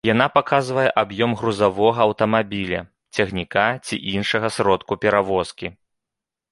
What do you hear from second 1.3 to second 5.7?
грузавога аўтамабіля, цягніка ці іншага сродку перавозкі.